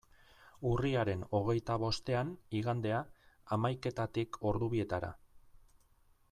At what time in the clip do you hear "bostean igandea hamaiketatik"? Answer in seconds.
1.83-4.41